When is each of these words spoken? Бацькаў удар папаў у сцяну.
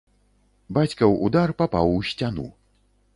Бацькаў 0.77 1.13
удар 1.27 1.53
папаў 1.59 1.91
у 1.99 1.99
сцяну. 2.13 2.47